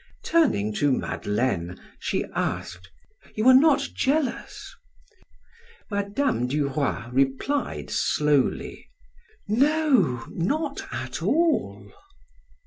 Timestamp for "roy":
6.69-7.07